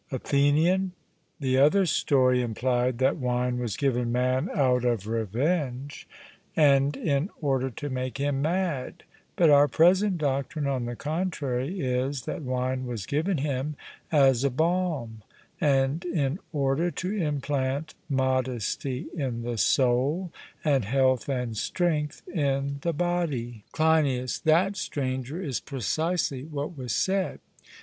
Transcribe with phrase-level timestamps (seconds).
[0.11, 0.93] ATHENIAN:
[1.39, 6.07] The other story implied that wine was given man out of revenge,
[6.55, 9.03] and in order to make him mad;
[9.35, 13.75] but our present doctrine, on the contrary, is, that wine was given him
[14.11, 15.21] as a balm,
[15.61, 20.31] and in order to implant modesty in the soul,
[20.65, 23.65] and health and strength in the body.
[23.73, 27.39] CLEINIAS: That, Stranger, is precisely what was said.